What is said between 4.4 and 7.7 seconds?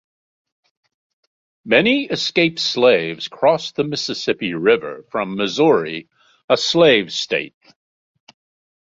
River from Missouri, a slave state.